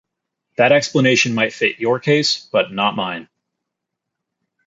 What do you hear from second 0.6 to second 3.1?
explanation might fit your case, but not